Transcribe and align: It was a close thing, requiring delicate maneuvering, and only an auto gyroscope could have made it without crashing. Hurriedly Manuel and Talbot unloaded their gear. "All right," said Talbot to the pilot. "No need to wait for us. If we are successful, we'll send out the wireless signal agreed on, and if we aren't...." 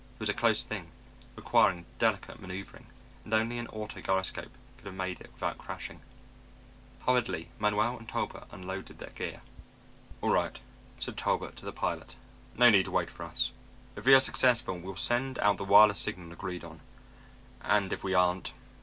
It 0.15 0.19
was 0.19 0.29
a 0.29 0.33
close 0.33 0.63
thing, 0.63 0.89
requiring 1.35 1.85
delicate 1.99 2.39
maneuvering, 2.41 2.87
and 3.23 3.35
only 3.35 3.59
an 3.59 3.67
auto 3.67 4.01
gyroscope 4.01 4.49
could 4.77 4.87
have 4.87 4.95
made 4.95 5.21
it 5.21 5.31
without 5.31 5.59
crashing. 5.59 6.01
Hurriedly 7.05 7.49
Manuel 7.59 7.97
and 7.99 8.09
Talbot 8.09 8.45
unloaded 8.49 8.97
their 8.97 9.11
gear. 9.11 9.41
"All 10.21 10.31
right," 10.31 10.59
said 10.99 11.17
Talbot 11.17 11.55
to 11.57 11.65
the 11.65 11.71
pilot. 11.71 12.15
"No 12.57 12.71
need 12.71 12.85
to 12.85 12.91
wait 12.91 13.11
for 13.11 13.21
us. 13.25 13.51
If 13.95 14.05
we 14.07 14.15
are 14.15 14.19
successful, 14.19 14.79
we'll 14.79 14.95
send 14.95 15.37
out 15.37 15.57
the 15.57 15.65
wireless 15.65 15.99
signal 15.99 16.31
agreed 16.33 16.63
on, 16.63 16.81
and 17.61 17.93
if 17.93 18.03
we 18.03 18.15
aren't...." 18.15 18.53